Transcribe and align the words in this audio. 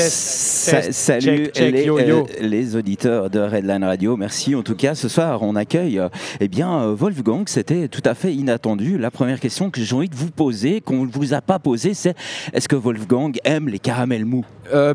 salut 0.00 1.50
les, 1.56 1.88
euh, 1.88 2.24
les, 2.40 2.76
auditeurs 2.76 3.30
de 3.30 3.40
Redline 3.40 3.84
Radio. 3.84 4.16
Merci 4.16 4.54
en 4.54 4.62
tout 4.62 4.74
cas. 4.74 4.94
Ce 4.94 5.08
soir, 5.08 5.42
on 5.42 5.56
accueille 5.56 5.98
euh, 5.98 6.08
eh 6.40 6.48
bien, 6.48 6.82
euh, 6.82 6.94
Wolfgang. 6.94 7.44
C'était 7.46 7.88
tout 7.88 8.02
à 8.04 8.14
fait 8.14 8.34
inattendu. 8.34 8.98
La 8.98 9.10
première 9.10 9.40
question 9.40 9.70
que 9.70 9.80
j'ai 9.80 9.94
envie 9.94 10.08
de 10.08 10.14
vous 10.14 10.30
poser, 10.30 10.80
qu'on 10.80 11.06
ne 11.06 11.10
vous 11.10 11.34
a 11.34 11.40
pas 11.40 11.58
posée, 11.58 11.94
c'est 11.94 12.14
est-ce 12.52 12.68
que 12.68 12.76
Wolfgang 12.76 13.38
aime 13.44 13.68
les 13.68 13.78
caramels 13.78 14.24
mous? 14.24 14.44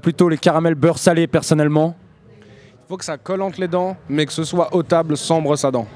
Plutôt 0.01 0.29
les 0.29 0.37
caramels 0.37 0.75
beurre 0.75 0.99
salé, 0.99 1.27
personnellement. 1.27 1.95
Il 2.41 2.89
faut 2.89 2.97
que 2.97 3.05
ça 3.05 3.17
colle 3.17 3.41
entre 3.41 3.61
les 3.61 3.69
dents, 3.69 3.95
mais 4.09 4.25
que 4.25 4.33
ce 4.33 4.43
soit 4.43 4.75
au 4.75 4.83
table 4.83 5.15
sans 5.15 5.41
brosse 5.41 5.63
à 5.63 5.71
dents. 5.71 5.87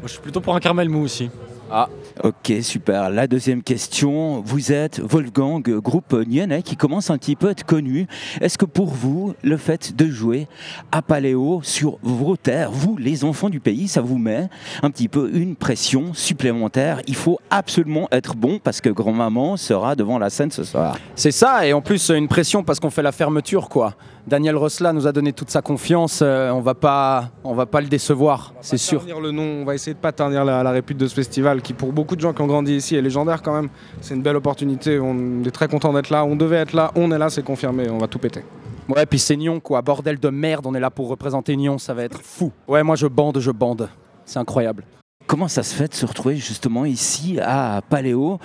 Moi, 0.00 0.06
je 0.06 0.12
suis 0.12 0.20
plutôt 0.20 0.40
pour 0.40 0.54
un 0.56 0.60
caramel 0.60 0.88
mou 0.88 1.02
aussi. 1.02 1.30
Ah, 1.72 1.88
Ok, 2.22 2.52
super. 2.62 3.10
La 3.10 3.26
deuxième 3.26 3.62
question, 3.62 4.42
vous 4.44 4.72
êtes 4.72 5.00
Wolfgang, 5.00 5.62
groupe 5.78 6.14
nyonnais 6.26 6.62
qui 6.62 6.76
commence 6.76 7.10
un 7.10 7.16
petit 7.16 7.36
peu 7.36 7.48
à 7.48 7.50
être 7.52 7.64
connu. 7.64 8.08
Est-ce 8.40 8.58
que 8.58 8.64
pour 8.66 8.88
vous, 8.88 9.34
le 9.42 9.56
fait 9.56 9.96
de 9.96 10.06
jouer 10.06 10.48
à 10.92 11.00
Paléo 11.00 11.60
sur 11.62 11.98
vos 12.02 12.36
terres, 12.36 12.70
vous, 12.70 12.96
les 12.96 13.24
enfants 13.24 13.48
du 13.48 13.60
pays, 13.60 13.88
ça 13.88 14.00
vous 14.00 14.18
met 14.18 14.48
un 14.82 14.90
petit 14.90 15.08
peu 15.08 15.30
une 15.32 15.56
pression 15.56 16.12
supplémentaire? 16.12 17.00
Il 17.06 17.14
faut 17.16 17.38
absolument 17.50 18.08
être 18.12 18.34
bon 18.34 18.58
parce 18.62 18.80
que 18.80 18.90
grand-maman 18.90 19.56
sera 19.56 19.94
devant 19.94 20.18
la 20.18 20.28
scène 20.28 20.50
ce 20.50 20.64
soir. 20.64 20.98
C'est 21.14 21.32
ça, 21.32 21.66
et 21.66 21.72
en 21.72 21.80
plus 21.80 22.10
une 22.10 22.28
pression 22.28 22.62
parce 22.64 22.80
qu'on 22.80 22.90
fait 22.90 23.02
la 23.02 23.12
fermeture, 23.12 23.68
quoi. 23.68 23.94
Daniel 24.26 24.56
Rosla 24.56 24.92
nous 24.92 25.06
a 25.06 25.12
donné 25.12 25.32
toute 25.32 25.50
sa 25.50 25.62
confiance, 25.62 26.20
euh, 26.22 26.50
on 26.50 26.60
va 26.60 26.74
pas, 26.74 27.30
on 27.44 27.54
va 27.54 27.66
pas 27.66 27.80
le 27.80 27.86
décevoir, 27.86 28.52
c'est 28.60 28.76
sûr. 28.76 29.02
Le 29.20 29.30
nom, 29.30 29.62
on 29.62 29.64
va 29.64 29.74
essayer 29.74 29.94
de 29.94 29.98
pas 29.98 30.12
ternir 30.12 30.44
la, 30.44 30.62
la 30.62 30.70
répute 30.70 30.98
de 30.98 31.06
ce 31.06 31.14
festival 31.14 31.62
qui 31.62 31.72
pour 31.72 31.92
beaucoup 31.92 32.10
beaucoup 32.10 32.16
de 32.16 32.22
gens 32.22 32.32
qui 32.32 32.42
ont 32.42 32.46
grandi 32.48 32.74
ici 32.74 32.96
est 32.96 33.02
légendaire 33.02 33.40
quand 33.40 33.54
même. 33.54 33.68
C'est 34.00 34.14
une 34.14 34.22
belle 34.22 34.34
opportunité. 34.34 34.98
On 34.98 35.44
est 35.44 35.50
très 35.52 35.68
content 35.68 35.92
d'être 35.92 36.10
là. 36.10 36.24
On 36.24 36.34
devait 36.34 36.56
être 36.56 36.72
là. 36.72 36.90
On 36.96 37.12
est 37.12 37.18
là, 37.18 37.30
c'est 37.30 37.44
confirmé. 37.44 37.88
On 37.88 37.98
va 37.98 38.08
tout 38.08 38.18
péter. 38.18 38.42
Ouais, 38.88 39.06
puis 39.06 39.20
c'est 39.20 39.36
Nyon, 39.36 39.60
quoi. 39.60 39.80
Bordel 39.80 40.18
de 40.18 40.28
merde. 40.28 40.66
On 40.66 40.74
est 40.74 40.80
là 40.80 40.90
pour 40.90 41.08
représenter 41.08 41.54
Nyon. 41.56 41.78
Ça 41.78 41.94
va 41.94 42.02
être 42.02 42.20
fou. 42.20 42.50
Ouais, 42.66 42.82
moi 42.82 42.96
je 42.96 43.06
bande, 43.06 43.38
je 43.38 43.52
bande. 43.52 43.88
C'est 44.24 44.40
incroyable. 44.40 44.84
Comment 45.28 45.46
ça 45.46 45.62
se 45.62 45.72
fait 45.72 45.86
de 45.86 45.94
se 45.94 46.04
retrouver 46.04 46.34
justement 46.36 46.84
ici 46.84 47.38
à 47.40 47.80
Paléo? 47.88 48.40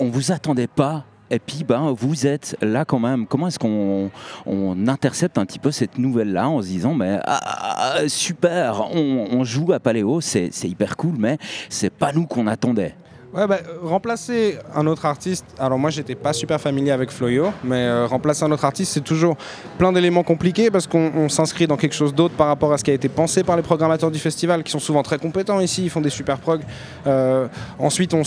On 0.00 0.08
vous 0.08 0.32
attendait 0.32 0.66
pas 0.66 1.04
et 1.34 1.40
puis, 1.40 1.64
ben, 1.64 1.92
vous 1.92 2.26
êtes 2.26 2.56
là 2.62 2.84
quand 2.84 3.00
même. 3.00 3.26
Comment 3.26 3.48
est-ce 3.48 3.58
qu'on 3.58 4.88
intercepte 4.88 5.36
un 5.36 5.44
petit 5.44 5.58
peu 5.58 5.72
cette 5.72 5.98
nouvelle-là 5.98 6.48
en 6.48 6.62
se 6.62 6.68
disant, 6.68 6.94
mais 6.94 7.18
ah, 7.24 8.02
super, 8.06 8.88
on, 8.92 9.28
on, 9.32 9.42
joue 9.42 9.72
à 9.72 9.80
Paléo, 9.80 10.20
c'est 10.20 10.50
hyper 10.62 10.96
cool, 10.96 11.14
mais 11.18 11.38
c'est 11.68 11.90
pas 11.90 12.12
nous 12.12 12.26
qu'on 12.26 12.46
attendait. 12.46 12.94
Ouais, 13.34 13.48
bah, 13.48 13.58
remplacer 13.82 14.58
un 14.76 14.86
autre 14.86 15.06
artiste, 15.06 15.44
alors 15.58 15.76
moi 15.76 15.90
j'étais 15.90 16.14
pas 16.14 16.32
super 16.32 16.60
familier 16.60 16.92
avec 16.92 17.10
Floyo, 17.10 17.46
mais 17.64 17.78
euh, 17.78 18.06
remplacer 18.06 18.44
un 18.44 18.52
autre 18.52 18.64
artiste 18.64 18.92
c'est 18.92 19.02
toujours 19.02 19.36
plein 19.76 19.90
d'éléments 19.90 20.22
compliqués 20.22 20.70
parce 20.70 20.86
qu'on 20.86 21.28
s'inscrit 21.28 21.66
dans 21.66 21.76
quelque 21.76 21.96
chose 21.96 22.14
d'autre 22.14 22.36
par 22.36 22.46
rapport 22.46 22.72
à 22.72 22.78
ce 22.78 22.84
qui 22.84 22.92
a 22.92 22.94
été 22.94 23.08
pensé 23.08 23.42
par 23.42 23.56
les 23.56 23.62
programmateurs 23.62 24.12
du 24.12 24.20
festival 24.20 24.62
qui 24.62 24.70
sont 24.70 24.78
souvent 24.78 25.02
très 25.02 25.18
compétents 25.18 25.58
ici, 25.58 25.82
ils 25.82 25.90
font 25.90 26.00
des 26.00 26.10
super 26.10 26.38
prog. 26.38 26.60
Euh, 27.08 27.48
ensuite 27.80 28.14
on, 28.14 28.22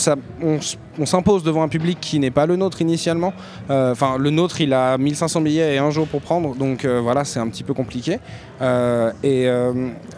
s'impose 1.05 1.41
devant 1.41 1.63
un 1.63 1.69
public 1.69 1.99
qui 2.01 2.19
n'est 2.19 2.29
pas 2.29 2.45
le 2.45 2.57
nôtre 2.57 2.81
initialement. 2.81 3.31
Euh, 3.69 3.93
enfin 3.93 4.17
le 4.17 4.29
nôtre 4.29 4.59
il 4.59 4.73
a 4.73 4.97
1500 4.97 5.39
billets 5.39 5.75
et 5.75 5.77
un 5.77 5.89
jour 5.89 6.05
pour 6.05 6.19
prendre, 6.19 6.53
donc 6.53 6.85
voilà 6.85 7.23
c'est 7.23 7.39
un 7.39 7.47
petit 7.47 7.63
peu 7.63 7.73
compliqué. 7.73 8.19
et 9.23 9.49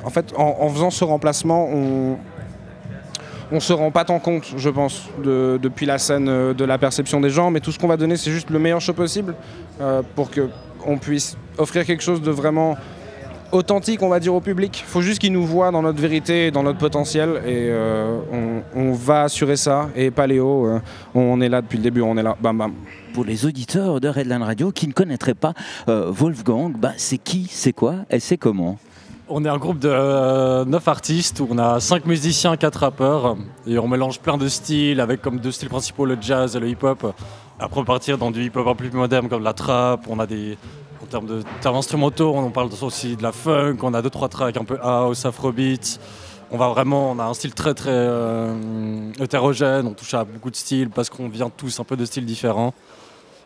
en 0.03 0.09
fait 0.09 0.33
en, 0.35 0.57
en 0.61 0.69
faisant 0.69 0.89
ce 0.89 1.03
remplacement 1.03 1.69
on 1.71 2.17
on 3.51 3.59
se 3.59 3.73
rend 3.73 3.91
pas 3.91 4.05
tant 4.05 4.19
compte, 4.19 4.53
je 4.55 4.69
pense, 4.69 5.09
depuis 5.23 5.85
la 5.85 5.97
scène 5.97 6.29
euh, 6.29 6.53
de 6.53 6.65
la 6.65 6.77
perception 6.77 7.19
des 7.19 7.29
gens, 7.29 7.51
mais 7.51 7.59
tout 7.59 7.71
ce 7.71 7.79
qu'on 7.79 7.87
va 7.87 7.97
donner, 7.97 8.17
c'est 8.17 8.31
juste 8.31 8.49
le 8.49 8.59
meilleur 8.59 8.81
show 8.81 8.93
possible 8.93 9.35
euh, 9.81 10.01
pour 10.15 10.29
qu'on 10.29 10.97
puisse 10.97 11.37
offrir 11.57 11.85
quelque 11.85 12.03
chose 12.03 12.21
de 12.21 12.31
vraiment 12.31 12.77
authentique, 13.51 14.03
on 14.03 14.09
va 14.09 14.19
dire, 14.19 14.35
au 14.35 14.41
public. 14.41 14.79
Il 14.79 14.89
faut 14.89 15.01
juste 15.01 15.19
qu'ils 15.19 15.33
nous 15.33 15.45
voient 15.45 15.71
dans 15.71 15.81
notre 15.81 15.99
vérité, 15.99 16.51
dans 16.51 16.61
notre 16.61 16.77
potentiel, 16.77 17.41
et 17.45 17.69
euh, 17.69 18.19
on, 18.75 18.93
va 18.93 19.23
assurer 19.23 19.55
ça. 19.55 19.89
Et 19.95 20.11
Paléo, 20.11 20.79
on 21.15 21.41
est 21.41 21.49
là 21.49 21.61
depuis 21.61 21.77
le 21.77 21.83
début, 21.83 22.01
on 22.01 22.15
est 22.17 22.23
là, 22.23 22.37
bam 22.39 22.57
bam. 22.57 22.73
Pour 23.15 23.25
les 23.25 23.47
auditeurs 23.47 23.99
de 23.99 24.07
Redline 24.07 24.43
Radio 24.43 24.71
qui 24.71 24.87
ne 24.87 24.93
connaîtraient 24.93 25.33
pas 25.33 25.53
Wolfgang, 25.87 26.73
bah, 26.77 26.91
c'est 26.97 27.17
qui, 27.17 27.47
c'est 27.49 27.73
quoi 27.73 27.95
et 28.11 28.19
c'est 28.19 28.37
comment? 28.37 28.77
On 29.29 29.45
est 29.45 29.49
un 29.49 29.57
groupe 29.57 29.79
de 29.79 29.89
9 29.89 29.93
euh, 29.93 30.91
artistes 30.91 31.39
où 31.39 31.47
on 31.49 31.57
a 31.57 31.79
5 31.79 32.05
musiciens, 32.05 32.57
4 32.57 32.75
rappeurs 32.79 33.37
et 33.67 33.77
on 33.77 33.87
mélange 33.87 34.19
plein 34.19 34.37
de 34.37 34.47
styles 34.47 34.99
avec 34.99 35.21
comme 35.21 35.39
deux 35.39 35.51
styles 35.51 35.69
principaux 35.69 36.05
le 36.05 36.17
jazz 36.19 36.55
et 36.55 36.59
le 36.59 36.67
hip-hop. 36.67 37.13
Après 37.59 37.79
on 37.79 37.85
partir 37.85 38.17
dans 38.17 38.31
du 38.31 38.43
hip-hop 38.45 38.67
un 38.67 38.75
peu 38.75 38.89
plus 38.89 38.97
moderne 38.97 39.29
comme 39.29 39.43
la 39.43 39.53
trap, 39.53 40.05
on 40.09 40.19
a 40.19 40.25
des 40.25 40.57
en 41.01 41.05
termes 41.05 41.27
de 41.27 41.43
termes 41.61 41.77
instrumentaux, 41.77 42.33
on 42.35 42.49
parle 42.49 42.69
aussi 42.81 43.15
de 43.15 43.23
la 43.23 43.31
funk, 43.31 43.77
on 43.83 43.93
a 43.93 44.01
deux 44.01 44.09
trois 44.09 44.27
tracks 44.29 44.57
un 44.57 44.65
peu 44.65 44.77
house, 44.81 45.25
afrobeat. 45.25 45.99
On 46.51 46.57
va 46.57 46.67
vraiment, 46.69 47.11
on 47.11 47.19
a 47.19 47.25
un 47.25 47.33
style 47.35 47.53
très 47.53 47.75
très 47.75 47.91
euh, 47.91 49.11
hétérogène, 49.19 49.85
on 49.85 49.93
touche 49.93 50.13
à 50.15 50.23
beaucoup 50.23 50.49
de 50.49 50.55
styles 50.55 50.89
parce 50.89 51.09
qu'on 51.09 51.29
vient 51.29 51.49
tous 51.55 51.79
un 51.79 51.83
peu 51.83 51.95
de 51.95 52.05
styles 52.05 52.25
différents. 52.25 52.73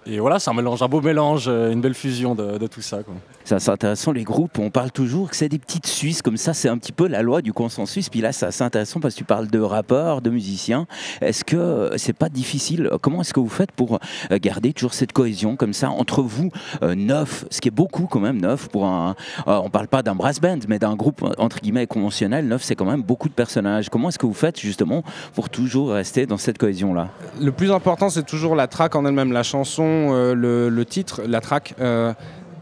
Et 0.06 0.19
voilà, 0.19 0.38
c'est 0.38 0.50
un 0.50 0.53
mélange, 0.53 0.81
un 0.81 0.90
beau 0.90 1.00
mélange, 1.00 1.46
euh, 1.47 1.72
une 1.72 1.80
belle 1.80 1.94
fusion 1.94 2.36
de, 2.36 2.68
tout 2.68 2.81
ça. 2.81 3.00
C'est 3.46 3.56
assez 3.56 3.69
intéressant, 3.69 4.12
les 4.12 4.24
groupes, 4.24 4.59
on 4.59 4.69
parle 4.69 4.91
toujours 4.91 5.30
que 5.30 5.36
c'est 5.36 5.47
des 5.47 5.59
petites 5.59 5.88
Suisses, 5.88 6.22
comme 6.22 6.36
ça, 6.36 6.53
c'est 6.53 6.68
un 6.68 6.78
petit 6.78 6.91
peu 6.91 7.08
la 7.08 7.22
loi 7.22 7.41
du 7.41 7.53
consensus. 7.53 8.09
Puis 8.09 8.19
là, 8.19 8.34
c'est 8.34 8.46
assez 8.46 8.64
intéressant 8.64 9.00
parce 9.00 9.14
que 9.14 9.19
tu 9.19 9.24
parles 9.24 9.47
de 9.47 9.59
rappeurs, 9.59 10.22
de 10.22 10.30
musiciens. 10.30 10.88
Est-ce 11.22 11.46
que 11.46 11.56
euh, 11.56 11.97
c'est 11.97 12.14
pas 12.14 12.28
difficile 12.28 12.90
Comment 13.02 13.22
est-ce 13.22 13.34
que 13.34 13.40
vous 13.40 13.50
faites 13.50 13.72
pour 13.72 14.00
euh, 14.31 14.40
garder 14.41 14.74
toujours 14.74 14.94
cette 14.94 15.14
cohésion 15.14 15.56
comme 15.56 15.74
ça 15.74 15.90
entre 15.90 16.22
vous, 16.22 16.50
neuf, 16.81 17.46
ce 17.50 17.62
qui 17.62 17.70
est 17.70 17.72
beaucoup 17.72 18.08
quand 18.08 18.20
même, 18.20 18.41
neuf 18.41 18.68
pour 18.68 18.85
un. 18.85 19.16
on 19.46 19.70
parle 19.70 19.88
pas 19.88 20.03
d'un 20.03 20.16
brass 20.16 20.41
band, 20.41 20.59
mais 20.68 20.80
d'un 20.80 20.96
groupe 20.96 21.24
entre 21.38 21.62
guillemets 21.62 21.88
conventionnel. 21.88 22.47
Neuf, 22.47 22.64
c'est 22.64 22.75
quand 22.75 22.85
même 22.85 23.03
beaucoup 23.03 23.30
de 23.30 23.34
personnages. 23.34 23.90
Comment 23.90 24.09
est-ce 24.09 24.20
que 24.20 24.25
vous 24.25 24.34
faites 24.34 24.59
justement 24.59 25.03
pour 25.34 25.50
toujours 25.50 25.91
rester 25.91 26.25
dans 26.25 26.38
cette 26.38 26.58
cohésion-là? 26.58 27.09
Le 27.40 27.52
plus 27.52 27.72
important, 27.72 28.09
c'est 28.09 28.25
toujours 28.25 28.56
la 28.56 28.68
track 28.68 28.96
en 28.96 29.06
elle-même, 29.06 29.31
la 29.31 29.44
chanson 29.44 29.92
euh, 30.13 30.69
le, 30.69 30.85
titre, 30.85 31.21
la 31.27 31.41
track. 31.41 31.75
Euh, 31.79 32.13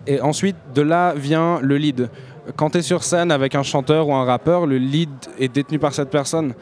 et 0.07 0.21
ensuite, 0.21 0.55
de 0.73 0.81
là 0.81 1.13
vient 1.15 1.59
le 1.61 1.77
lead. 1.77 2.09
Quand 2.55 2.71
tu 2.71 2.79
es 2.79 2.81
sur 2.81 3.03
scène 3.03 3.31
avec 3.31 3.55
un 3.55 3.63
chanteur 3.63 4.07
ou 4.07 4.13
un 4.13 4.25
rappeur, 4.25 4.65
le 4.65 4.77
lead 4.77 5.09
est 5.39 5.53
détenu 5.53 5.79
par 5.79 5.93
cette 5.93 6.09
personne. 6.09 6.53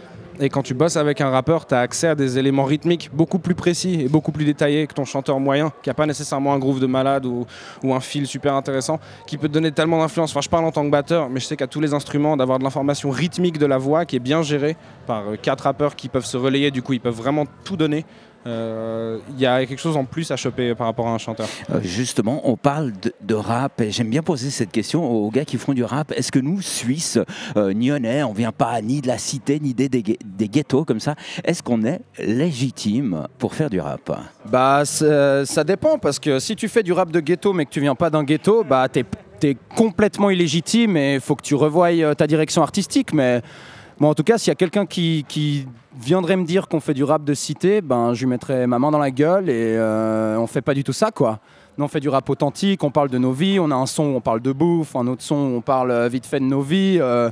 Et 0.42 0.48
quand 0.48 0.64
tu 0.64 0.74
bosses 0.74 0.96
avec 0.96 1.20
un 1.20 1.30
rappeur, 1.30 1.68
tu 1.68 1.76
as 1.76 1.82
accès 1.82 2.08
à 2.08 2.16
des 2.16 2.38
éléments 2.38 2.64
rythmiques 2.64 3.10
beaucoup 3.12 3.40
plus 3.40 3.56
précis 3.56 4.00
et 4.02 4.08
beaucoup 4.08 4.32
plus 4.32 4.46
détaillés 4.46 4.88
que 4.88 4.94
ton 4.94 5.04
chanteur 5.04 5.38
moyen, 5.38 5.74
qui 5.84 5.90
n'a 5.90 5.94
pas 5.94 6.06
nécessairement 6.06 6.54
un 6.54 6.60
groove 6.60 6.80
de 6.80 6.86
malade 6.86 7.26
ou, 7.26 7.46
un 7.84 8.00
fil 8.00 8.26
super 8.26 8.56
intéressant, 8.56 9.02
qui 9.28 9.38
peut 9.38 9.50
te 9.50 9.54
donner 9.54 9.74
tellement 9.74 10.00
d'influence. 10.00 10.32
Enfin, 10.32 10.40
je 10.40 10.48
parle 10.48 10.64
en 10.64 10.72
tant 10.72 10.86
que 10.86 10.92
batteur, 10.92 11.30
mais 11.30 11.42
je 11.42 11.46
sais 11.46 11.58
qu'à 11.58 11.68
tous 11.68 11.82
les 11.82 11.94
instruments, 11.94 12.38
d'avoir 12.38 12.58
de 12.58 12.64
l'information 12.64 13.10
rythmique 13.10 13.58
de 13.58 13.66
la 13.66 13.78
voix 13.78 14.06
qui 14.06 14.16
est 14.16 14.22
bien 14.22 14.42
gérée 14.42 14.78
par 15.08 15.28
euh, 15.28 15.36
quatre 15.36 15.66
rappeurs 15.66 15.98
qui 15.98 16.08
peuvent 16.08 16.26
se 16.26 16.38
relayer, 16.38 16.72
du 16.72 16.82
coup, 16.82 16.94
ils 16.94 17.02
peuvent 17.02 17.14
vraiment 17.14 17.44
tout 17.66 17.76
donner. 17.76 18.06
Il 18.46 18.52
euh, 18.52 19.18
y 19.38 19.46
a 19.46 19.66
quelque 19.66 19.80
chose 19.80 19.98
en 19.98 20.06
plus 20.06 20.32
à 20.32 20.38
choper 20.38 20.74
par 20.74 20.88
rapport 20.88 21.08
à 21.08 21.12
un 21.12 21.18
chanteur. 21.18 21.48
Euh, 21.72 21.82
justement, 21.84 22.42
on 22.50 22.56
parle 22.56 22.94
de, 23.22 23.34
rap 23.36 23.82
et 23.82 23.92
j'aime 23.92 24.10
bien 24.10 24.24
poser 24.24 24.50
cette 24.50 24.72
question 24.72 25.06
aux 25.06 25.30
gars 25.30 25.44
qui 25.44 25.58
font 25.58 25.74
du 25.74 25.84
rap. 25.84 26.14
Est-ce 26.14 26.32
que 26.32 26.40
nous, 26.40 26.62
Suisses, 26.62 27.20
euh, 27.58 27.74
Nyonnais, 27.74 28.24
on 28.24 28.32
vient 28.32 28.54
pas 28.54 28.82
ni 28.82 29.02
de 29.02 29.08
la 29.08 29.18
cité 29.18 29.60
ni 29.60 29.74
des, 29.74 29.90
des, 29.90 30.50
ghettos 30.50 30.86
comme 30.86 31.02
ça 31.02 31.16
Est-ce 31.44 31.62
qu'on 31.62 31.84
est 31.84 32.00
légitime 32.18 33.28
pour 33.38 33.56
faire 33.56 33.70
du 33.70 33.82
rap? 33.82 34.10
Bah, 34.46 34.84
ça 34.86 35.64
dépend 35.66 35.98
parce 36.00 36.18
que 36.18 36.40
si 36.40 36.56
tu 36.56 36.70
fais 36.70 36.84
du 36.84 36.94
rap 36.94 37.12
de 37.12 37.20
ghetto 37.20 37.52
mais 37.52 37.66
que 37.66 37.72
tu 37.72 37.82
viens 37.82 37.96
pas 37.96 38.10
d'un 38.10 38.24
ghetto, 38.24 38.64
bah 38.64 38.88
t'es 38.88 39.06
es 39.42 39.58
complètement 39.76 40.30
illégitime 40.30 40.98
et 40.98 41.16
il 41.16 41.22
faut 41.22 41.36
que 41.36 41.44
tu 41.44 41.56
revoies 41.56 42.16
ta 42.16 42.28
direction 42.28 42.62
artistique. 42.62 43.14
Mais 43.14 43.42
Bon, 44.00 44.08
en 44.08 44.14
tout 44.14 44.24
cas, 44.24 44.38
s'il 44.38 44.50
y 44.50 44.52
a 44.52 44.56
quelqu'un 44.56 44.86
qui, 44.86 45.68
viendrait 46.00 46.38
me 46.38 46.46
dire 46.46 46.70
qu'on 46.70 46.80
fait 46.80 46.94
du 46.94 47.04
rap 47.04 47.26
de 47.26 47.34
cité, 47.34 47.82
ben, 47.82 48.14
je 48.14 48.22
lui 48.22 48.28
mettrais 48.28 48.66
ma 48.66 48.80
main 48.80 48.92
dans 48.92 49.00
la 49.00 49.12
gueule 49.12 49.50
et 49.50 49.76
euh, 49.76 50.38
on 50.38 50.48
fait 50.48 50.62
pas 50.62 50.74
du 50.74 50.86
tout 50.86 50.94
ça, 50.94 51.12
quoi. 51.12 51.40
Nous, 51.78 51.84
on 51.84 51.90
fait 51.90 52.00
du 52.00 52.08
rap 52.08 52.30
authentique, 52.30 52.82
on 52.86 52.92
parle 52.92 53.10
de 53.10 53.18
nos 53.18 53.34
vies, 53.34 53.60
on 53.60 53.72
a 53.72 53.76
un 53.76 53.86
son 53.86 54.04
où 54.04 54.16
on 54.16 54.22
parle 54.22 54.40
de 54.40 54.54
bouffe, 54.54 54.96
un 54.96 55.08
autre 55.08 55.22
son 55.22 55.36
où 55.36 55.58
on 55.58 55.62
parle 55.62 55.92
euh, 55.92 56.08
vite 56.08 56.26
fait 56.26 56.40
de 56.40 56.46
nos 56.46 56.62
vies. 56.62 56.98
Euh, 57.02 57.30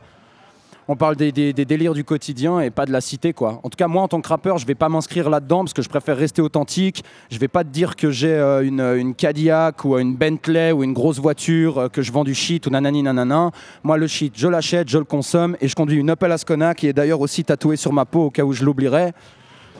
on 0.88 0.96
parle 0.96 1.16
des, 1.16 1.32
délires 1.32 1.94
du 1.94 2.04
quotidien 2.04 2.62
et 2.62 2.70
pas 2.70 2.86
de 2.86 2.92
la 2.92 3.02
cité, 3.02 3.34
quoi. 3.34 3.60
En 3.64 3.70
tout 3.70 3.76
cas, 3.78 3.88
moi, 3.88 4.04
en 4.04 4.08
tant 4.08 4.22
que 4.22 4.28
rappeur, 4.28 4.58
je 4.58 4.66
vais 4.66 4.76
pas 4.76 4.90
m'inscrire 4.90 5.30
là-dedans 5.30 5.60
parce 5.60 5.74
que 5.74 5.82
je 5.82 5.90
préfère 5.90 6.16
rester 6.16 6.42
authentique. 6.42 7.04
Je 7.30 7.38
vais 7.40 7.50
pas 7.50 7.64
te 7.64 7.70
dire 7.70 7.96
que 7.96 8.10
j'ai 8.10 8.34
euh, 8.34 8.64
une, 8.64 9.14
Cadillac 9.14 9.84
ou 9.84 9.98
une 9.98 10.16
Bentley 10.16 10.72
ou 10.72 10.84
une 10.84 10.94
grosse 10.94 11.20
voiture, 11.20 11.78
euh, 11.78 11.90
que 11.90 12.02
je 12.02 12.12
vends 12.12 12.24
du 12.24 12.34
shit 12.34 12.66
ou 12.68 12.70
nanani 12.70 13.04
nanana. 13.04 13.52
Moi, 13.84 13.98
le 13.98 14.08
shit, 14.08 14.34
je 14.38 14.48
l'achète, 14.48 14.88
je 14.90 14.98
le 14.98 15.04
consomme 15.04 15.58
et 15.60 15.68
je 15.68 15.76
conduis 15.76 15.98
une 15.98 16.12
Opel 16.12 16.32
Ascona 16.32 16.74
qui 16.74 16.88
est 16.88 16.94
d'ailleurs 16.94 17.22
aussi 17.22 17.44
tatouée 17.44 17.76
sur 17.76 17.92
ma 17.92 18.06
peau 18.06 18.26
au 18.26 18.30
cas 18.30 18.44
où 18.44 18.54
je 18.54 18.64
l'oublierais. 18.64 19.14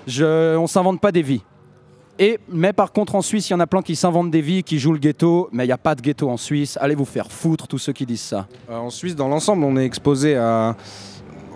Je, 0.08 0.58
on 0.58 0.68
s'invente 0.68 1.00
pas 1.00 1.12
des 1.12 1.22
vies. 1.22 1.42
Et, 2.20 2.40
mais 2.50 2.74
par 2.74 2.92
contre, 2.92 3.16
en 3.16 3.22
Suisse, 3.22 3.50
il 3.50 3.54
y 3.54 3.56
en 3.56 3.60
a 3.60 3.68
plein 3.68 3.82
qui 3.82 3.96
s'inventent 3.96 4.32
des 4.32 4.42
vies, 4.42 4.64
qui 4.64 4.80
jouent 4.80 4.94
le 4.94 5.00
ghetto, 5.00 5.50
mais 5.52 5.66
il 5.66 5.68
n'y 5.68 5.74
a 5.74 5.78
pas 5.78 5.96
de 5.96 6.02
ghetto 6.02 6.30
en 6.30 6.38
Suisse. 6.38 6.78
Allez 6.82 6.96
vous 6.96 7.06
faire 7.06 7.32
foutre, 7.32 7.68
tous 7.68 7.78
ceux 7.78 7.94
qui 7.94 8.06
disent 8.06 8.22
ça. 8.22 8.48
Euh, 8.70 8.78
en 8.78 8.90
Suisse, 8.90 9.16
dans 9.16 9.28
l'ensemble, 9.28 9.64
on 9.64 9.78
est 9.78 9.86
exposé 9.86 10.36
à 10.36 10.76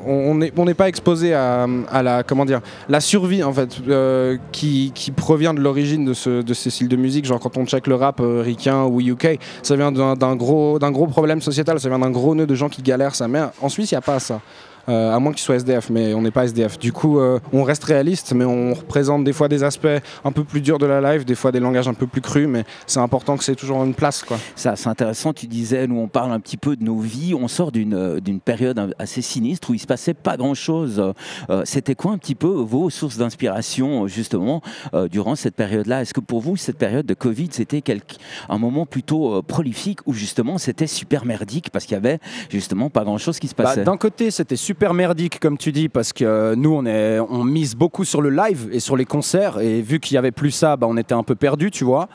on 0.06 0.36
n'est 0.36 0.74
pas 0.74 0.88
exposé 0.88 1.34
à, 1.34 1.68
la 2.02 2.24
comment 2.24 2.46
dire 2.46 2.62
la 2.90 3.00
survie 3.00 3.44
en 3.44 3.54
fait 3.54 3.78
euh, 3.88 4.38
qui, 4.52 4.92
provient 5.16 5.54
de 5.54 5.60
l'origine 5.60 6.06
de, 6.06 6.14
ce, 6.14 6.44
ces 6.54 6.70
styles 6.70 6.88
de 6.88 6.96
musique. 6.96 7.26
Genre 7.26 7.40
quand 7.40 7.58
on 7.58 7.66
check 7.66 7.88
le 7.88 7.96
rap 7.96 8.20
euh, 8.20 8.44
ou 8.90 9.02
UK, 9.02 9.40
ça 9.62 9.76
vient 9.76 9.92
d'un 9.92 10.16
d'un 10.16 10.36
gros 10.36 10.80
d'un 10.80 10.92
gros 10.92 11.08
problème 11.08 11.42
sociétal, 11.42 11.80
ça 11.80 11.90
vient 11.90 12.00
d'un 12.00 12.10
gros 12.12 12.36
nœud 12.36 12.48
de 12.48 12.56
gens 12.56 12.70
qui 12.70 12.82
galèrent. 12.82 13.16
Ça. 13.16 13.28
Mais 13.28 13.42
en 13.62 13.70
Suisse, 13.70 13.92
il 13.92 13.94
n'y 13.94 14.00
a 14.00 14.02
pas 14.02 14.20
ça. 14.20 14.42
Euh, 14.90 15.14
à 15.14 15.20
moins 15.20 15.32
qu'ils 15.32 15.42
soient 15.42 15.56
SDF, 15.56 15.90
mais 15.90 16.14
on 16.14 16.22
n'est 16.22 16.32
pas 16.32 16.46
SDF. 16.46 16.80
Du 16.80 16.92
coup, 16.92 17.20
euh, 17.20 17.40
on 17.54 17.64
reste 17.64 17.84
réaliste, 17.84 18.34
mais 18.34 18.46
on 18.46 18.74
représente 18.74 19.24
des 19.24 19.34
fois 19.34 19.48
des 19.48 19.64
aspects 19.64 19.88
un 20.26 20.32
peu 20.32 20.44
plus 20.44 20.62
durs 20.62 20.80
de 20.80 20.86
la 20.86 21.02
live, 21.02 21.24
des 21.26 21.36
fois 21.36 21.52
des 21.52 21.60
langages 21.60 21.88
un 21.88 21.94
peu 21.94 22.08
plus 22.08 22.22
crus, 22.22 22.48
mais 22.48 22.64
c'est 22.88 23.00
important 23.00 23.38
que 23.38 23.44
c'est 23.44 23.56
toujours 23.56 23.84
une 23.84 23.94
place. 23.94 24.24
Quoi. 24.24 24.38
Ça, 24.56 24.76
c'est 24.76 24.90
intéressant. 24.90 25.34
Tu 25.34 25.48
disais, 25.48 25.86
nous, 25.88 26.00
on 26.00 26.08
parle 26.08 26.32
un 26.32 26.40
petit 26.40 26.58
peu 26.58 26.76
de 26.76 26.84
nos 26.84 26.98
vies. 26.98 27.36
On 27.36 27.48
sort 27.48 27.72
d'une 27.72 27.94
euh, 27.94 28.20
d'une 28.20 28.40
période 28.40 28.94
assez 29.00 29.22
sinistre 29.22 29.70
où 29.70 29.74
il 29.74 29.80
se 29.80 29.88
passait 29.88 30.14
pas 30.14 30.36
grand-chose. 30.38 31.14
Euh, 31.50 31.62
C'était 31.66 31.96
quoi 31.96 32.12
un 32.14 32.18
petit 32.18 32.36
peu 32.36 32.48
vos 32.48 32.90
sources 32.90 33.18
d'inspiration, 33.18 34.08
justement, 34.08 34.62
euh, 34.94 35.08
durant 35.08 35.36
cette 35.36 35.56
période-là? 35.56 36.02
Est-ce 36.02 36.14
que 36.14 36.20
pour 36.20 36.42
vous, 36.42 36.58
cette 36.58 36.78
période 36.78 37.06
de 37.06 37.14
Covid, 37.14 37.50
c'était 37.52 37.82
quelque- 37.82 38.16
un 38.50 38.58
moment 38.58 38.86
plutôt 38.86 39.36
euh, 39.36 39.42
prolifique 39.42 40.00
où, 40.08 40.14
justement, 40.14 40.58
c'était 40.58 40.88
super 40.88 41.26
merdique 41.26 41.70
parce 41.72 41.86
qu'il 41.86 41.94
y 41.94 41.98
avait, 41.98 42.20
justement, 42.50 42.90
pas 42.90 43.04
grand-chose 43.04 43.40
qui 43.40 43.48
se 43.48 43.56
Bah, 43.56 43.66
passait? 43.66 43.84
D'un 43.84 43.98
côté, 43.98 44.32
c'était 44.32 44.56
super 44.56 44.71
merdique, 44.94 45.40
comme 45.40 45.58
tu 45.58 45.72
dis, 45.72 45.90
parce 45.90 46.14
que 46.14 46.26
euh, 46.26 46.56
nous, 46.56 46.74
on, 46.74 46.86
est, 46.86 47.20
on 47.20 47.44
mise 47.44 47.76
beaucoup 47.76 48.04
sur 48.04 48.22
le 48.22 48.30
live 48.30 48.70
et 48.72 48.80
sur 48.80 48.96
les 48.96 49.06
concerts. 49.06 49.60
Et 49.60 49.82
vu 49.82 50.00
qu'il 50.00 50.16
n'y 50.16 50.20
avait 50.20 50.32
plus 50.32 50.52
ça, 50.52 50.76
bah, 50.76 50.88
on 50.90 50.98
était 50.98 51.14
un 51.14 51.24
peu 51.24 51.36
perdu, 51.36 51.72
tu 51.72 51.84
vois. 51.84 52.08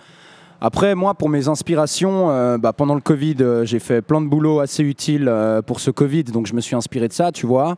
Après, 0.60 0.94
moi, 0.94 1.14
pour 1.14 1.28
mes 1.28 1.48
inspirations, 1.48 2.30
euh, 2.30 2.58
bah, 2.58 2.72
pendant 2.72 2.94
le 2.94 3.00
Covid, 3.00 3.36
euh, 3.40 3.64
j'ai 3.64 3.78
fait 3.78 4.02
plein 4.02 4.20
de 4.20 4.26
boulot 4.26 4.60
assez 4.60 4.82
utile 4.82 5.32
pour 5.66 5.80
ce 5.80 5.90
Covid, 5.90 6.24
donc 6.24 6.46
je 6.46 6.54
me 6.54 6.60
suis 6.60 6.76
inspiré 6.76 7.08
de 7.08 7.12
ça, 7.12 7.32
tu 7.32 7.46
vois. 7.46 7.76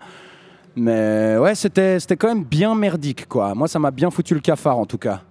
Mais 0.77 1.37
ouais, 1.39 1.55
c'était 1.55 1.99
quand 2.17 2.29
même 2.29 2.45
bien 2.45 2.75
merdique, 2.75 3.27
quoi. 3.29 3.55
Moi, 3.55 3.69
ça 3.69 3.79
m'a 3.79 3.91
bien 3.91 4.11
foutu 4.11 4.35
le 4.35 4.41
cafard, 4.41 4.79
en 4.79 4.87
tout 4.87 4.99
cas. 4.99 5.23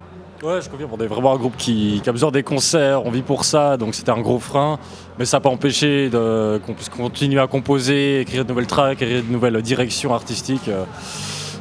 Ouais, 0.42 0.60
je 0.62 0.68
confirme, 0.70 0.90
on 0.96 1.02
est 1.02 1.06
vraiment 1.08 1.32
un 1.32 1.36
groupe 1.36 1.56
qui, 1.56 2.00
qui 2.02 2.08
a 2.08 2.12
besoin 2.12 2.30
des 2.30 2.44
concerts, 2.44 3.04
on 3.04 3.10
vit 3.10 3.22
pour 3.22 3.44
ça, 3.44 3.76
donc 3.76 3.94
c'était 3.96 4.12
un 4.12 4.20
gros 4.20 4.38
frein. 4.38 4.78
Mais 5.18 5.24
ça 5.24 5.38
n'a 5.38 5.40
pas 5.40 5.48
empêché 5.50 6.08
de- 6.10 6.60
qu'on 6.64 6.74
puisse 6.74 6.88
continuer 6.88 7.40
à 7.40 7.48
composer, 7.48 8.20
écrire 8.20 8.44
de 8.44 8.48
nouvelles 8.50 8.68
tracks, 8.68 9.02
écrire 9.02 9.24
de 9.24 9.32
nouvelles 9.32 9.60
directions 9.62 10.14
artistiques. 10.14 10.68
Euh, 10.68 10.84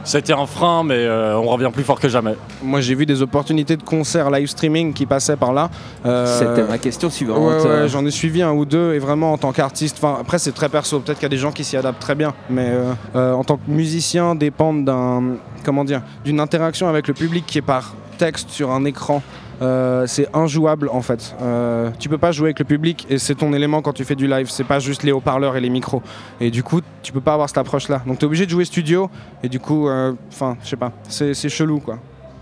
C'était 0.04 0.32
un 0.32 0.46
frein, 0.46 0.84
mais 0.86 0.96
euh, 1.00 1.36
on 1.38 1.48
revient 1.48 1.70
plus 1.74 1.84
fort 1.84 2.00
que 2.00 2.08
jamais. 2.08 2.36
Moi, 2.64 2.80
j'ai 2.80 2.96
vu 2.96 3.06
des 3.06 3.22
opportunités 3.22 3.76
de 3.76 3.84
concerts 3.84 4.30
live 4.30 4.48
streaming 4.48 4.94
qui 4.94 5.06
passaient 5.06 5.36
par 5.36 5.52
là. 5.52 5.70
Euh, 6.06 6.26
C'était 6.40 6.64
ma 6.66 6.78
question 6.78 7.10
suivante. 7.10 7.40
Ouais, 7.40 7.60
ouais, 7.62 7.66
Euh, 7.68 7.88
j'en 7.90 8.06
ai 8.06 8.12
suivi 8.12 8.42
un 8.42 8.54
ou 8.54 8.64
deux 8.64 8.94
et 8.94 9.00
vraiment 9.00 9.34
en 9.34 9.38
tant 9.38 9.52
qu'artiste, 9.52 9.98
enfin 10.02 10.18
après 10.22 10.40
c'est 10.40 10.54
très 10.54 10.70
perso, 10.70 11.02
peut-être 11.02 11.18
qu'il 11.18 11.26
y 11.26 11.34
a 11.34 11.36
des 11.36 11.38
gens 11.38 11.52
qui 11.52 11.66
s'y 11.66 11.76
adaptent 11.76 12.00
très 12.02 12.16
bien, 12.16 12.34
mais 12.50 12.70
euh, 12.70 12.94
euh, 13.18 13.34
en 13.34 13.44
tant 13.44 13.58
que 13.58 13.70
musicien 13.70 14.34
dépendre 14.36 14.86
d'un 14.86 15.24
comment 15.66 15.84
dire 15.84 16.02
d'une 16.24 16.40
interaction 16.40 16.88
avec 16.88 17.10
le 17.10 17.14
public 17.14 17.44
qui 17.46 17.58
est 17.58 17.62
par 17.62 17.94
texte 18.18 18.50
sur 18.50 18.72
un 18.72 18.84
écran. 18.86 19.22
euh, 19.62 20.06
c'est 20.06 20.28
injouable 20.36 20.90
en 20.92 21.02
fait. 21.02 21.36
Euh, 21.42 21.90
tu 21.98 22.10
peux 22.10 22.18
pas 22.18 22.32
jouer 22.32 22.48
avec 22.50 22.60
le 22.60 22.66
public 22.66 23.08
et 23.10 23.18
c'est 23.18 23.36
ton 23.36 23.54
élément 23.54 23.82
quand 23.82 23.94
tu 23.94 24.04
fais 24.04 24.16
du 24.16 24.28
live. 24.28 24.50
C'est 24.50 24.64
pas 24.64 24.80
juste 24.80 25.04
les 25.04 25.12
haut-parleurs 25.12 25.56
et 25.56 25.62
les 25.62 25.70
micros. 25.70 26.02
Et 26.40 26.52
du 26.52 26.62
coup, 26.64 26.82
tu 27.02 27.12
peux 27.12 27.22
pas 27.22 27.34
avoir 27.34 27.48
cette 27.50 27.58
approche-là. 27.58 28.02
Donc 28.06 28.20
tu 28.20 28.26
es 28.26 28.28
obligé 28.28 28.46
de 28.46 28.52
jouer 28.52 28.66
studio 28.66 29.10
et 29.44 29.50
du 29.50 29.60
coup, 29.60 29.88
euh, 29.88 30.14
enfin, 30.30 30.58
je 30.64 30.70
sais 30.70 30.76
pas, 30.76 30.92
c'est 31.10 31.34
c'est 31.34 31.50
chelou 31.50 31.80
quoi. 31.80 31.98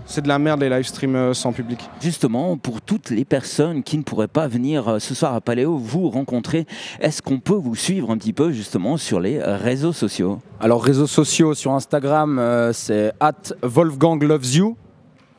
C'est 0.08 0.22
de 0.22 0.28
la 0.28 0.38
merde 0.38 0.60
les 0.60 0.70
live 0.70 0.86
streams 0.86 1.16
euh, 1.16 1.34
sans 1.34 1.52
public. 1.52 1.80
Justement, 2.00 2.56
pour 2.56 2.80
toutes 2.80 3.10
les 3.10 3.24
personnes 3.24 3.82
qui 3.82 3.98
ne 3.98 4.04
pourraient 4.04 4.28
pas 4.28 4.46
venir 4.46 4.86
euh, 4.86 4.98
ce 5.00 5.16
soir 5.16 5.34
à 5.34 5.40
Paléo 5.40 5.76
vous 5.78 6.10
rencontrer, 6.10 6.64
est-ce 7.00 7.20
qu'on 7.22 7.40
peut 7.40 7.56
vous 7.56 7.74
suivre 7.74 8.12
un 8.12 8.16
petit 8.16 8.32
peu 8.32 8.52
justement 8.52 8.98
sur 8.98 9.18
les 9.18 9.38
euh, 9.38 9.56
réseaux 9.56 9.92
sociaux? 9.92 10.38
Alors, 10.60 10.84
réseaux 10.84 11.08
sociaux, 11.08 11.54
sur 11.54 11.72
Instagram, 11.72 12.38
euh, 12.38 12.72
c'est 12.72 13.10
at 13.18 13.32
Wolfgang 13.64 14.22
Loves 14.22 14.54
You. 14.54 14.76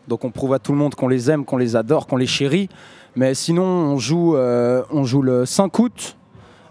Donc, 0.08 0.24
on 0.24 0.32
prouve 0.32 0.54
à 0.54 0.60
tout 0.60 0.72
le 0.72 0.78
monde 0.78 0.96
qu'on 0.96 1.08
les 1.08 1.30
aime, 1.30 1.46
qu'on 1.46 1.58
les 1.58 1.76
adore, 1.76 2.08
qu'on 2.08 2.18
les 2.18 2.28
chérit. 2.28 2.70
Mais 3.16 3.34
sinon, 3.34 3.64
on 3.64 3.98
joue, 3.98 4.36
euh, 4.36 4.84
le 5.24 5.46
5 5.46 5.80
août 5.80 6.18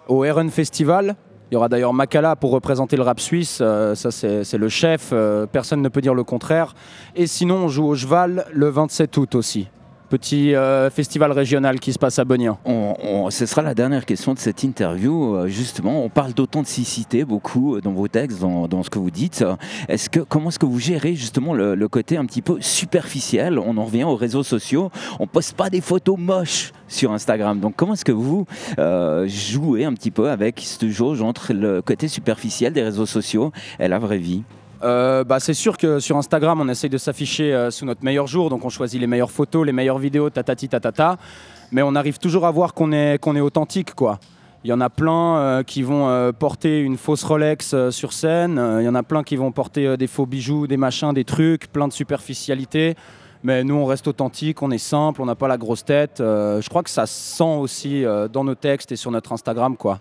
au 0.08 0.20
RN 0.20 0.48
Festival. 0.50 1.16
Il 1.50 1.54
y 1.54 1.56
aura 1.56 1.68
d'ailleurs 1.68 1.92
Makala 1.92 2.34
pour 2.34 2.50
représenter 2.50 2.96
le 2.96 3.02
rap 3.02 3.20
suisse. 3.20 3.58
euh, 3.60 3.94
ça, 3.94 4.10
c'est 4.10 4.42
c'est 4.42 4.58
le 4.58 4.68
chef. 4.68 5.10
euh, 5.12 5.46
personne 5.46 5.80
ne 5.80 5.88
peut 5.88 6.00
dire 6.00 6.14
le 6.14 6.24
contraire. 6.24 6.74
Et 7.14 7.26
sinon, 7.26 7.56
on 7.56 7.68
joue 7.68 7.86
au 7.86 7.94
Cheval 7.94 8.46
le 8.52 8.68
27 8.68 9.16
août 9.16 9.34
aussi. 9.36 9.68
Petit 10.08 10.55
euh, 10.55 10.88
festival 10.88 11.32
régional 11.32 11.81
qui 11.81 11.93
se 11.93 11.99
passe 11.99 12.20
à 12.20 12.25
on- 12.64 13.29
Ce 13.31 13.44
sera 13.44 13.62
la 13.62 13.75
dernière 13.75 14.06
question 14.06 14.35
de 14.35 14.38
cette 14.38 14.62
interview. 14.62 15.35
Euh, 15.35 15.49
Justement, 15.49 16.05
on 16.05 16.08
parle 16.08 16.32
d'authenticité 16.32 17.25
beaucoup 17.25 17.75
euh, 17.75 17.81
dans 17.81 17.91
vos 17.93 18.06
textes, 18.06 18.41
dans, 18.41 18.69
dans 18.69 18.85
ce 18.85 18.91
que 18.91 19.00
vous 19.00 19.11
dites. 19.11 19.44
Est-ce 19.88 20.08
que 20.08 20.20
comment 20.20 20.50
est-ce 20.50 20.61
que 20.61 20.67
vous 20.67 20.79
gérez 20.79 21.17
justement 21.17 21.55
le, 21.55 21.88
côté 21.88 22.17
un 22.17 22.25
petit 22.25 22.41
peu 22.43 22.58
superficiel? 22.61 23.58
On 23.58 23.76
en 23.79 23.85
revient 23.85 24.05
aux 24.05 24.14
réseaux 24.14 24.44
sociaux. 24.44 24.91
On 25.19 25.26
poste 25.26 25.56
pas 25.56 25.70
des 25.70 25.81
photos 25.81 26.17
moches 26.19 26.73
sur 26.87 27.11
Instagram. 27.12 27.58
Donc 27.58 27.75
comment 27.75 27.94
est-ce 27.94 28.05
que 28.05 28.12
vous 28.12 28.47
jouez 29.26 29.85
un 29.85 29.93
petit 29.94 30.12
peu 30.12 30.31
avec 30.31 30.61
cette 30.61 30.88
jauge 30.88 31.20
entre 31.20 31.53
le 31.53 31.82
côté 31.82 32.06
superficiel 32.06 32.73
des 32.73 32.82
réseaux 32.82 33.06
sociaux 33.06 33.50
et 33.81 33.88
la 33.88 33.99
vraie 33.99 34.19
vie? 34.19 34.44
Euh, 34.82 35.25
bah, 35.25 35.40
c'est 35.40 35.55
sûr 35.55 35.76
que 35.76 36.00
sur 36.00 36.17
Instagram, 36.17 36.61
on 36.61 36.69
essaye 36.69 36.90
de 36.90 36.99
s'afficher 36.99 37.55
euh, 37.55 37.70
sous 37.70 37.84
notre 37.84 38.05
meilleur 38.05 38.26
jour, 38.26 38.50
donc 38.50 38.64
on 38.64 38.69
choisit 38.69 39.00
les 39.00 39.06
meilleures 39.06 39.31
photos, 39.31 39.64
les 39.64 39.73
meilleures 39.73 39.99
vidéos, 39.99 40.31
tatati 40.31 40.69
tatata. 40.69 41.17
Mais 41.73 41.82
on 41.82 41.94
arrive 41.94 42.19
toujours 42.19 42.46
à 42.46 42.50
voir 42.50 42.75
qu'on 42.75 42.93
est, 42.93 43.14
est 43.14 43.40
authentique, 43.40 43.94
quoi. 43.94 44.19
Il 44.64 44.69
y 44.69 44.73
en 44.73 44.81
a 44.81 44.90
plein 44.90 45.37
euh, 45.37 45.62
qui 45.62 45.82
vont 45.82 46.32
porter 46.38 46.81
une 46.81 46.96
fausse 46.96 47.23
Rolex 47.23 47.90
sur 47.90 48.12
scène. 48.12 48.61
Il 48.81 48.84
y 48.84 48.88
en 48.88 48.94
a 48.96 49.02
plein 49.02 49.23
qui 49.23 49.37
vont 49.37 49.52
porter 49.52 49.96
des 49.96 50.06
faux 50.08 50.26
bijoux, 50.26 50.67
des 50.67 50.76
machins, 50.76 51.12
des 51.12 51.25
trucs, 51.25 51.70
plein 51.72 51.87
de 51.87 51.93
superficialité. 51.93 52.96
Mais 53.44 53.62
nous, 53.62 53.75
on 53.75 53.84
reste 53.84 54.08
authentique, 54.08 54.62
on 54.62 54.72
est 54.72 54.79
simple, 54.79 55.22
on 55.22 55.26
n'a 55.26 55.37
pas 55.37 55.46
la 55.46 55.56
grosse 55.56 55.84
tête. 55.84 56.17
Je 56.19 56.69
crois 56.69 56.82
que 56.82 56.90
ça 56.90 57.06
se 57.06 57.37
sent 57.37 57.44
aussi 57.44 58.05
dans 58.32 58.43
nos 58.43 58.56
textes 58.56 58.90
et 58.90 58.96
sur 58.96 59.12
notre 59.12 59.32
Instagram, 59.32 59.76
quoi. 59.76 60.00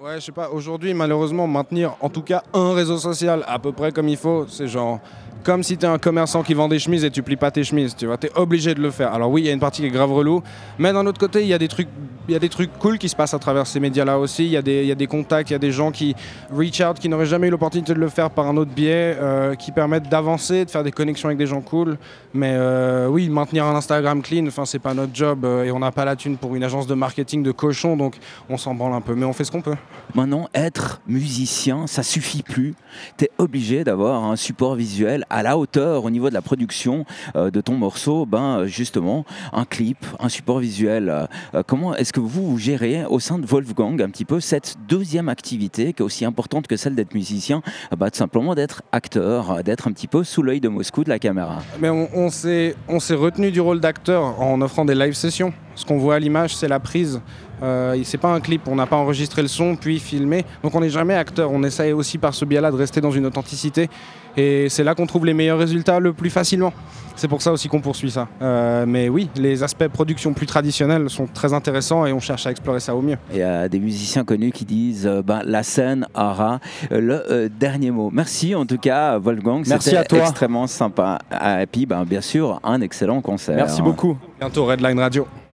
Ouais, 0.00 0.20
je 0.20 0.26
sais 0.26 0.32
pas, 0.32 0.50
aujourd'hui, 0.50 0.94
malheureusement, 0.94 1.48
maintenir 1.48 1.96
en 2.00 2.08
tout 2.08 2.22
cas 2.22 2.44
un 2.54 2.72
réseau 2.72 2.98
social 2.98 3.44
à 3.48 3.58
peu 3.58 3.72
près 3.72 3.90
comme 3.90 4.08
il 4.08 4.16
faut, 4.16 4.46
c'est 4.48 4.68
genre 4.68 5.00
comme 5.42 5.64
si 5.64 5.76
tu 5.76 5.86
es 5.86 5.88
un 5.88 5.98
commerçant 5.98 6.44
qui 6.44 6.54
vend 6.54 6.68
des 6.68 6.78
chemises 6.78 7.04
et 7.04 7.10
tu 7.10 7.22
plies 7.22 7.36
pas 7.36 7.50
tes 7.50 7.64
chemises, 7.64 7.96
tu 7.96 8.06
vois, 8.06 8.16
tu 8.16 8.28
es 8.28 8.30
obligé 8.36 8.74
de 8.74 8.80
le 8.80 8.92
faire. 8.92 9.12
Alors 9.12 9.30
oui, 9.30 9.42
il 9.42 9.46
y 9.46 9.50
a 9.50 9.52
une 9.52 9.58
partie 9.58 9.82
qui 9.82 9.88
est 9.88 9.90
grave 9.90 10.12
relou, 10.12 10.40
mais 10.78 10.92
d'un 10.92 11.04
autre 11.04 11.18
côté, 11.18 11.42
il 11.42 11.48
y 11.48 11.54
a 11.54 11.58
des 11.58 11.66
trucs 11.66 11.88
il 12.28 12.32
y 12.32 12.36
a 12.36 12.38
des 12.38 12.50
trucs 12.50 12.70
cool 12.78 12.98
qui 12.98 13.08
se 13.08 13.16
passent 13.16 13.32
à 13.32 13.38
travers 13.38 13.66
ces 13.66 13.80
médias-là 13.80 14.18
aussi. 14.18 14.44
Il 14.44 14.50
y, 14.50 14.86
y 14.86 14.92
a 14.92 14.94
des 14.94 15.06
contacts, 15.06 15.48
il 15.48 15.54
y 15.54 15.56
a 15.56 15.58
des 15.58 15.72
gens 15.72 15.90
qui 15.90 16.14
reach 16.52 16.82
out, 16.82 16.98
qui 16.98 17.08
n'auraient 17.08 17.24
jamais 17.24 17.48
eu 17.48 17.50
l'opportunité 17.50 17.94
de 17.94 17.98
le 17.98 18.08
faire 18.10 18.28
par 18.28 18.46
un 18.46 18.56
autre 18.58 18.70
biais, 18.70 19.16
euh, 19.18 19.54
qui 19.54 19.72
permettent 19.72 20.10
d'avancer, 20.10 20.66
de 20.66 20.70
faire 20.70 20.84
des 20.84 20.92
connexions 20.92 21.30
avec 21.30 21.38
des 21.38 21.46
gens 21.46 21.62
cool. 21.62 21.96
Mais 22.34 22.52
euh, 22.52 23.08
oui, 23.08 23.30
maintenir 23.30 23.64
un 23.64 23.74
Instagram 23.74 24.20
clean, 24.20 24.46
enfin, 24.46 24.66
c'est 24.66 24.78
pas 24.78 24.92
notre 24.92 25.14
job 25.14 25.46
euh, 25.46 25.64
et 25.64 25.72
on 25.72 25.78
n'a 25.78 25.90
pas 25.90 26.04
la 26.04 26.16
thune 26.16 26.36
pour 26.36 26.54
une 26.54 26.62
agence 26.62 26.86
de 26.86 26.94
marketing 26.94 27.42
de 27.42 27.50
cochon, 27.50 27.96
donc 27.96 28.16
on 28.50 28.58
s'en 28.58 28.74
branle 28.74 28.92
un 28.92 29.00
peu. 29.00 29.14
Mais 29.14 29.24
on 29.24 29.32
fait 29.32 29.44
ce 29.44 29.50
qu'on 29.50 29.62
peut. 29.62 29.76
Maintenant, 30.14 30.48
être 30.54 31.00
musicien, 31.06 31.86
ça 31.86 32.02
suffit 32.02 32.42
plus. 32.42 32.74
Tu 33.18 33.26
es 33.26 33.30
obligé 33.38 33.84
d'avoir 33.84 34.24
un 34.24 34.36
support 34.36 34.74
visuel 34.74 35.24
à 35.28 35.42
la 35.42 35.58
hauteur 35.58 36.04
au 36.04 36.10
niveau 36.10 36.28
de 36.30 36.34
la 36.34 36.42
production 36.42 37.04
euh, 37.36 37.50
de 37.50 37.60
ton 37.60 37.74
morceau. 37.74 38.24
Ben, 38.24 38.64
justement, 38.66 39.24
un 39.52 39.64
clip, 39.64 39.98
un 40.18 40.28
support 40.28 40.60
visuel. 40.60 41.28
Euh, 41.54 41.62
comment 41.66 41.94
est-ce 41.94 42.12
que 42.12 42.20
vous, 42.20 42.50
vous 42.50 42.58
gérez 42.58 43.04
au 43.04 43.20
sein 43.20 43.38
de 43.38 43.46
Wolfgang 43.46 44.00
un 44.00 44.08
petit 44.08 44.24
peu 44.24 44.40
cette 44.40 44.76
deuxième 44.88 45.28
activité 45.28 45.92
qui 45.92 46.02
est 46.02 46.04
aussi 46.06 46.24
importante 46.24 46.66
que 46.66 46.76
celle 46.76 46.94
d'être 46.94 47.14
musicien? 47.14 47.62
Euh, 47.92 47.96
bah, 47.96 48.08
simplement 48.12 48.54
d'être 48.54 48.82
acteur, 48.92 49.62
d'être 49.62 49.88
un 49.88 49.92
petit 49.92 50.08
peu 50.08 50.24
sous 50.24 50.42
l'œil 50.42 50.60
de 50.60 50.68
Moscou 50.68 51.04
de 51.04 51.10
la 51.10 51.18
caméra. 51.18 51.58
Mais 51.80 51.90
on, 51.90 52.08
on 52.14 52.30
s'est 52.30 52.74
retenu 53.14 53.50
du 53.50 53.60
rôle 53.60 53.80
d'acteur 53.80 54.40
en 54.40 54.60
offrant 54.62 54.84
des 54.84 54.94
live 54.94 55.12
sessions. 55.12 55.52
Ce 55.78 55.84
qu'on 55.84 55.96
voit 55.96 56.16
à 56.16 56.18
l'image, 56.18 56.56
c'est 56.56 56.66
la 56.66 56.80
prise. 56.80 57.20
Euh, 57.62 57.96
c'est 58.02 58.18
pas 58.18 58.32
un 58.32 58.40
clip, 58.40 58.62
on 58.66 58.74
n'a 58.74 58.86
pas 58.86 58.96
enregistré 58.96 59.42
le 59.42 59.48
son 59.48 59.76
puis 59.76 60.00
filmé. 60.00 60.44
Donc 60.64 60.74
on 60.74 60.80
n'est 60.80 60.90
jamais 60.90 61.14
acteur. 61.14 61.52
On 61.52 61.62
essaye 61.62 61.92
aussi 61.92 62.18
par 62.18 62.34
ce 62.34 62.44
biais-là 62.44 62.72
de 62.72 62.76
rester 62.76 63.00
dans 63.00 63.12
une 63.12 63.26
authenticité. 63.26 63.88
Et 64.36 64.68
c'est 64.68 64.82
là 64.82 64.96
qu'on 64.96 65.06
trouve 65.06 65.24
les 65.24 65.34
meilleurs 65.34 65.58
résultats 65.58 66.00
le 66.00 66.12
plus 66.12 66.30
facilement. 66.30 66.72
C'est 67.14 67.28
pour 67.28 67.42
ça 67.42 67.52
aussi 67.52 67.68
qu'on 67.68 67.80
poursuit 67.80 68.10
ça. 68.10 68.26
Euh, 68.42 68.86
mais 68.88 69.08
oui, 69.08 69.28
les 69.36 69.62
aspects 69.62 69.86
production 69.86 70.32
plus 70.34 70.46
traditionnels 70.46 71.08
sont 71.10 71.26
très 71.26 71.52
intéressants 71.52 72.06
et 72.06 72.12
on 72.12 72.20
cherche 72.20 72.46
à 72.48 72.50
explorer 72.50 72.80
ça 72.80 72.94
au 72.94 73.02
mieux. 73.02 73.18
Il 73.30 73.38
y 73.38 73.42
a 73.42 73.68
des 73.68 73.78
musiciens 73.78 74.24
connus 74.24 74.50
qui 74.50 74.64
disent 74.64 75.06
euh, 75.06 75.22
ben, 75.22 75.42
la 75.44 75.62
scène 75.62 76.06
aura 76.14 76.58
euh, 76.90 77.00
le 77.00 77.48
dernier 77.48 77.92
mot. 77.92 78.10
Merci 78.12 78.54
en 78.56 78.66
tout 78.66 78.78
cas, 78.78 79.16
Wolfgang. 79.18 79.64
Merci 79.68 79.96
à 79.96 80.02
toi. 80.02 80.20
extrêmement 80.20 80.66
sympa. 80.66 81.18
Et 81.60 81.66
puis, 81.66 81.86
ben, 81.86 82.04
bien 82.04 82.20
sûr, 82.20 82.60
un 82.64 82.80
excellent 82.80 83.20
concert. 83.20 83.54
Merci 83.54 83.80
beaucoup. 83.80 84.16
Bientôt 84.40 84.66
Redline 84.66 84.98
Radio. 84.98 85.26